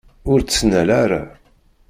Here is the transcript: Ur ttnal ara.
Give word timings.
Ur 0.31 0.39
ttnal 0.41 0.89
ara. 1.03 1.21